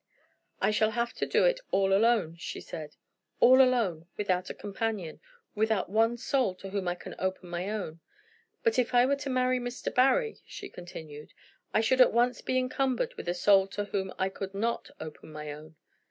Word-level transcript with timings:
"I 0.59 0.71
shall 0.71 0.89
have 0.89 1.13
to 1.13 1.27
do 1.27 1.45
it 1.45 1.59
all 1.69 1.93
alone," 1.93 2.35
she 2.37 2.59
said; 2.59 2.95
"all 3.39 3.61
alone; 3.61 4.07
without 4.17 4.49
a 4.49 4.55
companion, 4.55 5.19
without 5.53 5.91
one 5.91 6.17
soul 6.17 6.55
to 6.55 6.71
whom 6.71 6.87
I 6.87 6.95
can 6.95 7.13
open 7.19 7.51
my 7.51 7.69
own. 7.69 7.99
But 8.63 8.79
if 8.79 8.95
I 8.95 9.05
were 9.05 9.15
to 9.17 9.29
marry 9.29 9.59
Mr. 9.59 9.93
Barry," 9.93 10.39
she 10.47 10.69
continued, 10.69 11.33
"I 11.71 11.81
should 11.81 12.01
at 12.01 12.13
once 12.13 12.41
be 12.41 12.57
encumbered 12.57 13.13
with 13.13 13.29
a 13.29 13.35
soul 13.35 13.67
to 13.77 13.83
whom 13.83 14.11
I 14.17 14.29
could 14.29 14.55
not 14.55 14.89
open 14.99 15.31
my 15.31 15.51
own. 15.53 15.75